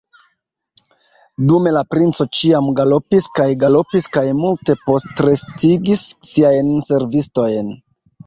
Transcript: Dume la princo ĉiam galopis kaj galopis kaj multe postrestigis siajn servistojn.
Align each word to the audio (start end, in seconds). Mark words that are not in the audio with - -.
Dume 1.49 1.73
la 1.75 1.83
princo 1.95 2.25
ĉiam 2.37 2.69
galopis 2.79 3.27
kaj 3.39 3.45
galopis 3.65 4.09
kaj 4.17 4.25
multe 4.39 4.75
postrestigis 4.87 6.01
siajn 6.31 6.73
servistojn. 6.89 7.71